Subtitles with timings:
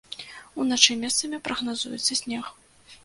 [0.63, 2.45] Уначы месцамі прагназуецца снег.